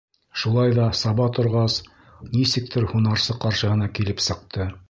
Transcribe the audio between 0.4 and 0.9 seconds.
Шулай ҙа,